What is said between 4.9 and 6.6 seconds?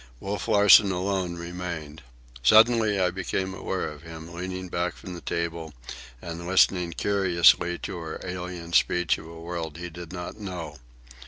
from the table and